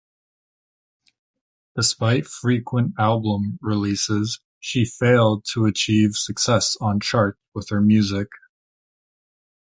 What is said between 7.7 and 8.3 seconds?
music.